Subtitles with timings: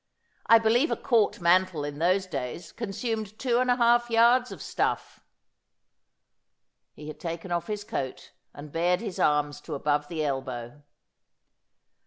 [0.47, 4.59] I believe a Court mantle in those days consumed two yards and a half of
[4.59, 5.21] stuff.'
[6.95, 10.81] He had taken off his coat, and bared his arms to above the elbow.